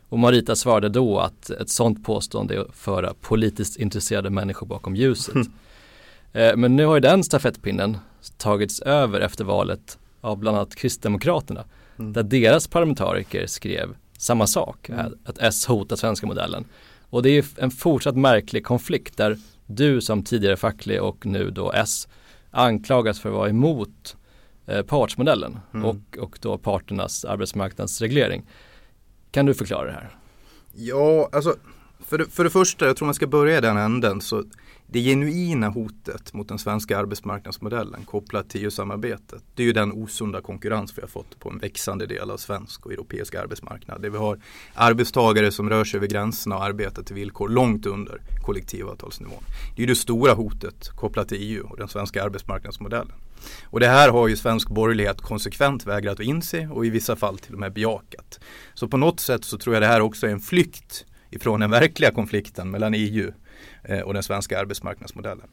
[0.09, 4.95] Och Marita svarade då att ett sådant påstående är att föra politiskt intresserade människor bakom
[4.95, 5.35] ljuset.
[5.35, 6.61] Mm.
[6.61, 7.97] Men nu har ju den stafettpinnen
[8.37, 11.63] tagits över efter valet av bland annat Kristdemokraterna.
[11.99, 12.13] Mm.
[12.13, 15.13] Där deras parlamentariker skrev samma sak, mm.
[15.25, 16.65] att S hotar svenska modellen.
[17.09, 21.71] Och det är en fortsatt märklig konflikt där du som tidigare facklig och nu då
[21.71, 22.07] S
[22.51, 24.15] anklagas för att vara emot
[24.67, 25.85] eh, partsmodellen mm.
[25.85, 28.45] och, och då parternas arbetsmarknadsreglering.
[29.35, 30.09] Kan du förklara det här?
[30.73, 31.55] Ja, alltså
[32.07, 34.21] för det, för det första, jag tror man ska börja i den änden.
[34.21, 34.43] Så
[34.87, 39.43] det genuina hotet mot den svenska arbetsmarknadsmodellen kopplat till EU-samarbetet.
[39.55, 42.85] Det är ju den osunda konkurrens vi har fått på en växande del av svensk
[42.85, 44.01] och europeisk arbetsmarknad.
[44.01, 44.39] Där vi har
[44.73, 49.43] arbetstagare som rör sig över gränserna och arbetar till villkor långt under kollektivavtalsnivån.
[49.75, 53.15] Det är ju det stora hotet kopplat till EU och den svenska arbetsmarknadsmodellen.
[53.63, 57.37] Och det här har ju svensk borgerlighet konsekvent vägrat att inse och i vissa fall
[57.37, 58.39] till och med bejakat.
[58.73, 61.71] Så på något sätt så tror jag det här också är en flykt ifrån den
[61.71, 63.31] verkliga konflikten mellan EU
[63.87, 65.47] Eh, och den svenska arbetsmarknadsmodellen.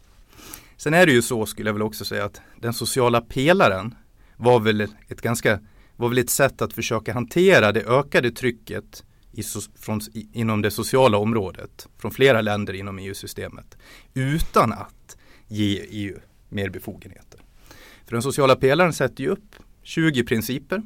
[0.77, 3.95] Sen är det ju så skulle jag väl också säga att den sociala pelaren
[4.37, 5.61] var väl ett ganska
[5.97, 9.43] var väl ett sätt att försöka hantera det ökade trycket i,
[9.79, 13.77] från, i, inom det sociala området från flera länder inom EU-systemet
[14.15, 15.17] utan att
[15.49, 16.19] ge EU
[16.49, 17.41] mer befogenheter.
[18.05, 20.83] För den sociala pelaren sätter ju upp 20 principer.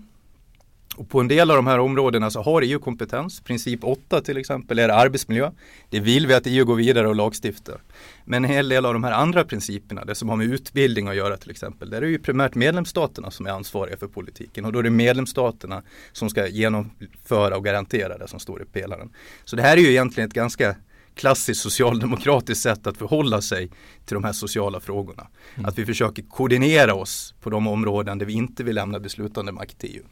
[0.96, 3.40] Och på en del av de här områdena så har EU kompetens.
[3.40, 5.50] Princip 8 till exempel är arbetsmiljö.
[5.90, 7.80] Det vill vi att EU går vidare och lagstiftar.
[8.24, 11.16] Men en hel del av de här andra principerna, det som har med utbildning att
[11.16, 14.72] göra till exempel, där är det ju primärt medlemsstaterna som är ansvariga för politiken och
[14.72, 15.82] då är det medlemsstaterna
[16.12, 19.10] som ska genomföra och garantera det som står i pelaren.
[19.44, 20.76] Så det här är ju egentligen ett ganska
[21.14, 23.70] klassiskt socialdemokratiskt sätt att förhålla sig
[24.04, 25.26] till de här sociala frågorna.
[25.54, 25.68] Mm.
[25.68, 29.78] Att vi försöker koordinera oss på de områden där vi inte vill lämna beslutande makt
[29.78, 30.02] till EU.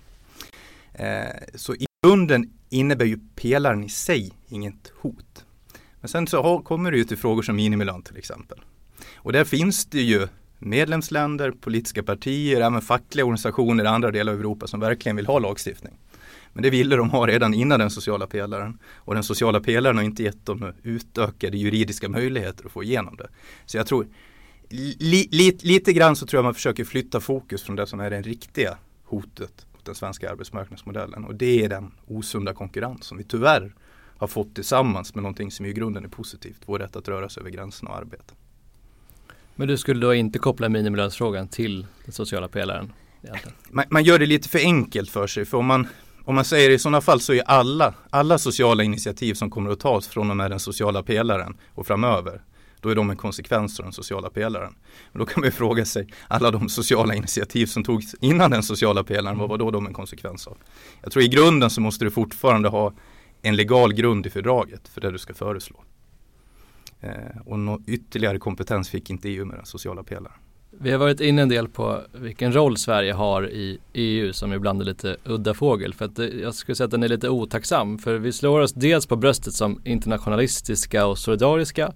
[0.94, 5.44] Eh, så i grunden innebär ju pelaren i sig inget hot.
[6.00, 8.60] Men sen så har, kommer det ju till frågor som minimilön till exempel.
[9.14, 10.28] Och där finns det ju
[10.58, 15.38] medlemsländer, politiska partier, även fackliga organisationer i andra delar av Europa som verkligen vill ha
[15.38, 15.94] lagstiftning.
[16.52, 18.78] Men det ville de ha redan innan den sociala pelaren.
[18.94, 23.28] Och den sociala pelaren har inte gett dem utökade juridiska möjligheter att få igenom det.
[23.66, 24.06] Så jag tror
[24.68, 28.10] li, li, lite grann så tror jag man försöker flytta fokus från det som är
[28.10, 31.24] det riktiga hotet den svenska arbetsmarknadsmodellen.
[31.24, 33.74] Och det är den osunda konkurrens som vi tyvärr
[34.16, 36.60] har fått tillsammans med någonting som i grunden är positivt.
[36.66, 38.34] Vår rätt att röra sig över gränserna och arbeta.
[39.54, 42.92] Men du skulle då inte koppla minimilönsfrågan till den sociala pelaren?
[43.70, 45.44] Man, man, gör det lite för enkelt för sig.
[45.44, 45.86] För om man,
[46.24, 49.80] om man säger i sådana fall så är alla, alla sociala initiativ som kommer att
[49.80, 52.42] tas från och med den sociala pelaren och framöver
[52.84, 54.74] då är de en konsekvens av den sociala pelaren.
[55.12, 58.62] Men då kan man ju fråga sig, alla de sociala initiativ som togs innan den
[58.62, 60.56] sociala pelaren, vad var då de en konsekvens av?
[61.02, 62.92] Jag tror i grunden så måste du fortfarande ha
[63.42, 65.84] en legal grund i fördraget för det du ska föreslå.
[67.00, 67.10] Eh,
[67.46, 70.38] och någon ytterligare kompetens fick inte EU med den sociala pelaren.
[70.80, 74.80] Vi har varit inne en del på vilken roll Sverige har i EU som ibland
[74.80, 75.94] är lite udda fågel.
[75.94, 77.98] För att eh, jag skulle säga att den är lite otacksam.
[77.98, 81.92] För vi slår oss dels på bröstet som internationalistiska och solidariska.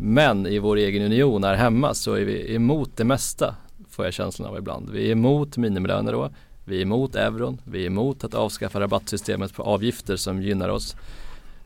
[0.00, 3.54] Men i vår egen union här hemma så är vi emot det mesta.
[3.90, 4.90] Får jag känslan av ibland.
[4.90, 6.30] Vi är emot minimilöner då.
[6.64, 7.60] Vi är emot euron.
[7.64, 10.96] Vi är emot att avskaffa rabattsystemet på avgifter som gynnar oss.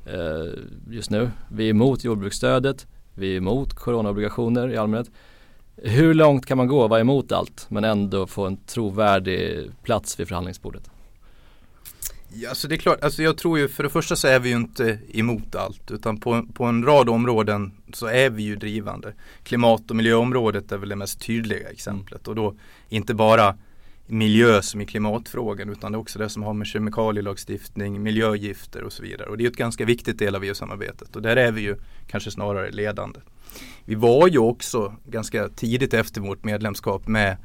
[0.07, 0.53] eh,
[0.91, 1.31] just nu.
[1.49, 5.11] Vi är emot jordbruksstödet, vi är emot coronaobligationer i allmänhet.
[5.77, 10.29] Hur långt kan man gå, vara emot allt men ändå få en trovärdig plats vid
[10.29, 10.91] förhandlingsbordet?
[12.29, 14.49] Ja, alltså det är klart, alltså jag tror ju för det första så är vi
[14.49, 19.13] ju inte emot allt utan på, på en rad områden så är vi ju drivande.
[19.43, 22.55] Klimat och miljöområdet är väl det mest tydliga exemplet och då
[22.89, 23.57] inte bara
[24.07, 28.93] miljö som i klimatfrågan utan det är också det som har med kemikalielagstiftning, miljögifter och
[28.93, 29.29] så vidare.
[29.29, 32.31] Och det är ett ganska viktigt del av EU-samarbetet och där är vi ju kanske
[32.31, 33.21] snarare ledande.
[33.85, 37.37] Vi var ju också ganska tidigt efter vårt medlemskap med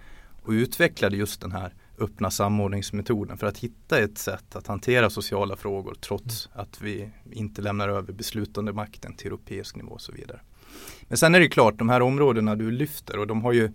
[0.44, 5.56] och utvecklade just den här öppna samordningsmetoden för att hitta ett sätt att hantera sociala
[5.56, 10.40] frågor trots att vi inte lämnar över beslutande makten till europeisk nivå och så vidare.
[11.02, 13.72] Men sen är det klart, de här områdena du lyfter och de har ju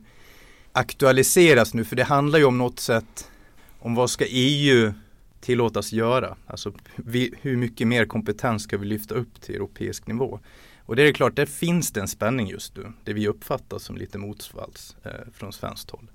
[0.72, 3.30] aktualiserats nu för det handlar ju om något sätt
[3.78, 4.92] om vad ska EU
[5.40, 6.36] tillåtas göra?
[6.46, 10.40] Alltså vi, hur mycket mer kompetens ska vi lyfta upp till europeisk nivå?
[10.78, 12.92] Och det är klart, där finns det en spänning just nu.
[13.04, 16.10] Det vi uppfattar som lite motsvals eh, från svenskt håll.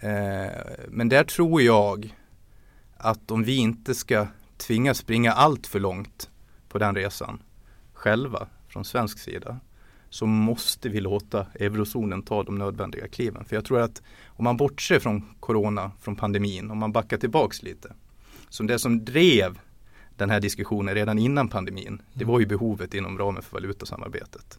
[0.00, 0.48] Eh,
[0.88, 2.16] men där tror jag
[2.96, 6.30] att om vi inte ska tvingas springa allt för långt
[6.68, 7.42] på den resan
[7.92, 9.60] själva från svensk sida
[10.10, 13.44] så måste vi låta eurozonen ta de nödvändiga kliven.
[13.44, 17.62] För jag tror att om man bortser från corona, från pandemin, om man backar tillbaks
[17.62, 17.92] lite.
[18.48, 19.58] Som det som drev
[20.16, 24.58] den här diskussionen redan innan pandemin, det var ju behovet inom ramen för valutasamarbetet.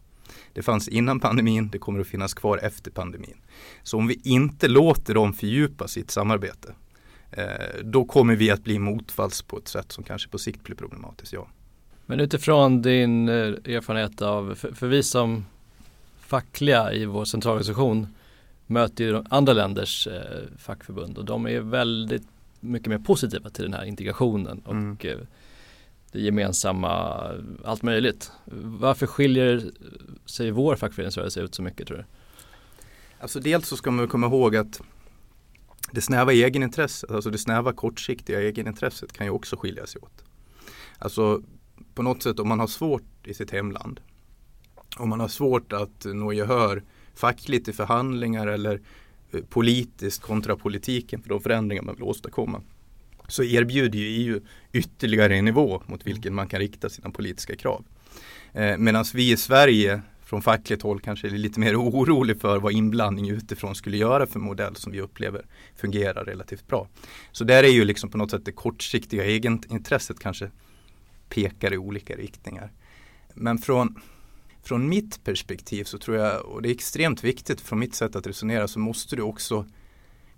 [0.52, 3.36] Det fanns innan pandemin, det kommer att finnas kvar efter pandemin.
[3.82, 6.74] Så om vi inte låter dem fördjupa sitt samarbete,
[7.30, 7.44] eh,
[7.82, 11.32] då kommer vi att bli motvalls på ett sätt som kanske på sikt blir problematiskt,
[11.32, 11.48] ja.
[12.06, 15.44] Men utifrån din eh, erfarenhet av, för, för vi som
[16.20, 18.06] fackliga i vår centralorganisation
[18.66, 22.22] möter ju andra länders eh, fackförbund och de är väldigt
[22.60, 24.96] mycket mer positiva till den här integrationen och mm
[26.12, 27.22] det gemensamma,
[27.64, 28.32] allt möjligt.
[28.62, 29.70] Varför skiljer
[30.26, 32.04] sig vår fackföreningsrörelse ut så mycket tror du?
[33.20, 34.80] Alltså dels så ska man komma ihåg att
[35.92, 40.24] det snäva egenintresset, alltså det snäva kortsiktiga egenintresset kan ju också skilja sig åt.
[40.98, 41.42] Alltså
[41.94, 44.00] på något sätt om man har svårt i sitt hemland,
[44.96, 46.82] om man har svårt att nå gehör
[47.14, 48.80] fackligt i förhandlingar eller
[49.30, 52.62] eh, politiskt kontra politiken för de förändringar man vill åstadkomma
[53.30, 54.40] så erbjuder ju EU
[54.72, 57.84] ytterligare en nivå mot vilken man kan rikta sina politiska krav.
[58.52, 62.72] Eh, Medan vi i Sverige från fackligt håll kanske är lite mer orolig för vad
[62.72, 66.88] inblandning utifrån skulle göra för modell som vi upplever fungerar relativt bra.
[67.32, 70.50] Så där är ju liksom på något sätt det kortsiktiga egenintresset kanske
[71.28, 72.72] pekar i olika riktningar.
[73.34, 74.00] Men från,
[74.62, 78.26] från mitt perspektiv så tror jag, och det är extremt viktigt från mitt sätt att
[78.26, 79.66] resonera, så måste du också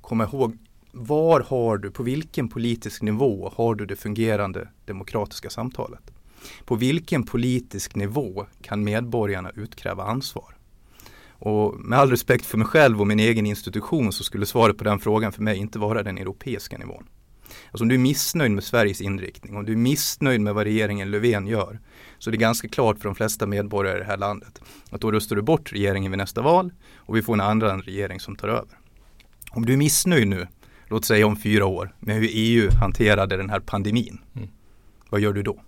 [0.00, 0.58] komma ihåg
[0.92, 6.12] var har du, på vilken politisk nivå har du det fungerande demokratiska samtalet?
[6.64, 10.56] På vilken politisk nivå kan medborgarna utkräva ansvar?
[11.30, 14.84] Och med all respekt för mig själv och min egen institution så skulle svaret på
[14.84, 17.08] den frågan för mig inte vara den europeiska nivån.
[17.70, 21.10] Alltså om du är missnöjd med Sveriges inriktning, om du är missnöjd med vad regeringen
[21.10, 21.80] Löfven gör,
[22.18, 25.12] så är det ganska klart för de flesta medborgare i det här landet att då
[25.12, 28.48] röstar du bort regeringen vid nästa val och vi får en annan regering som tar
[28.48, 28.78] över.
[29.50, 30.46] Om du är missnöjd nu
[30.92, 34.18] låt säga om fyra år, med hur EU hanterade den här pandemin.
[34.36, 34.48] Mm.
[35.10, 35.60] Vad gör du då?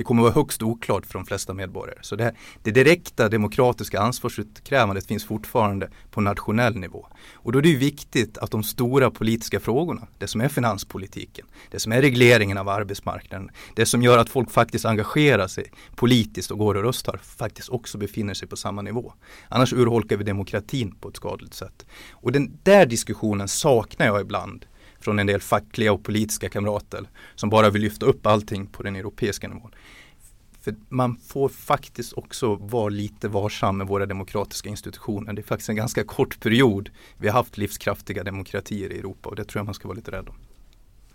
[0.00, 1.98] Det kommer att vara högst oklart för de flesta medborgare.
[2.02, 7.06] Så det, här, det direkta demokratiska ansvarsutkrävandet finns fortfarande på nationell nivå.
[7.34, 11.80] Och då är det viktigt att de stora politiska frågorna, det som är finanspolitiken, det
[11.80, 16.58] som är regleringen av arbetsmarknaden, det som gör att folk faktiskt engagerar sig politiskt och
[16.58, 19.12] går och röstar, faktiskt också befinner sig på samma nivå.
[19.48, 21.86] Annars urholkar vi demokratin på ett skadligt sätt.
[22.12, 24.66] Och den där diskussionen saknar jag ibland
[25.00, 28.96] från en del fackliga och politiska kamrater som bara vill lyfta upp allting på den
[28.96, 29.70] europeiska nivån.
[30.60, 35.32] För man får faktiskt också vara lite varsam med våra demokratiska institutioner.
[35.32, 39.36] Det är faktiskt en ganska kort period vi har haft livskraftiga demokratier i Europa och
[39.36, 40.34] det tror jag man ska vara lite rädd om.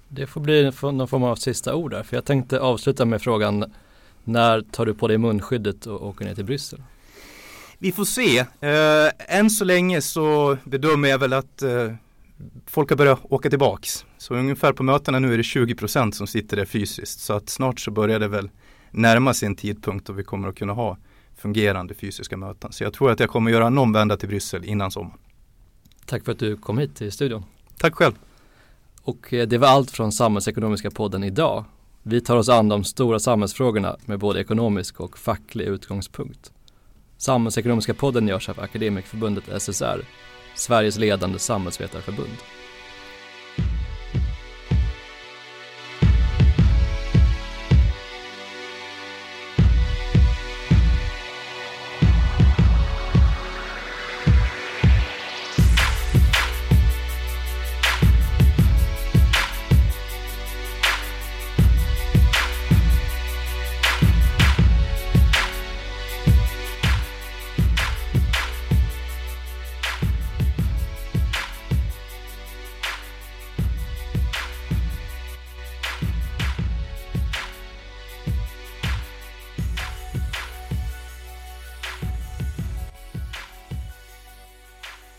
[0.08, 3.74] Det får bli någon form av sista ord där, för jag tänkte avsluta med frågan
[4.24, 6.82] när tar du på dig munskyddet och åker ner till Bryssel?
[7.78, 8.42] Vi får se.
[8.42, 11.94] Uh, än så länge så bedömer jag väl att uh,
[12.66, 14.06] folk har börjat åka tillbaks.
[14.18, 17.20] Så ungefär på mötena nu är det 20% som sitter där fysiskt.
[17.20, 18.50] Så att snart så börjar det väl
[18.92, 20.98] närma sig en tidpunkt då vi kommer att kunna ha
[21.38, 22.72] fungerande fysiska möten.
[22.72, 25.20] Så jag tror att jag kommer göra någon vända till Bryssel innan sommaren.
[26.06, 27.44] Tack för att du kom hit till studion.
[27.78, 28.14] Tack själv.
[29.02, 31.66] Och eh, det var allt från Samhällsekonomiska podden idag.
[32.04, 36.52] Vi tar oss an de stora samhällsfrågorna med både ekonomisk och facklig utgångspunkt.
[37.18, 40.06] Samhällsekonomiska podden görs av Akademikerförbundet SSR
[40.56, 42.38] Sveriges ledande samhällsvetarförbund.